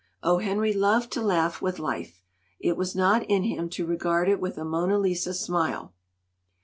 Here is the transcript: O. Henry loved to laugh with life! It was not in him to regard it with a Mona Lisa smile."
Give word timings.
O. 0.23 0.39
Henry 0.39 0.73
loved 0.73 1.11
to 1.11 1.21
laugh 1.21 1.61
with 1.61 1.77
life! 1.77 2.23
It 2.59 2.75
was 2.75 2.95
not 2.95 3.21
in 3.29 3.43
him 3.43 3.69
to 3.69 3.85
regard 3.85 4.27
it 4.29 4.41
with 4.41 4.57
a 4.57 4.65
Mona 4.65 4.97
Lisa 4.97 5.31
smile." 5.31 5.93